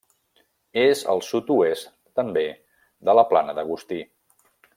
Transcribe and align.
És 0.83 1.03
al 1.13 1.21
sud-oest, 1.27 1.91
també, 2.21 2.45
de 3.11 3.17
la 3.21 3.27
Plana 3.35 3.57
d'Agustí. 3.61 4.03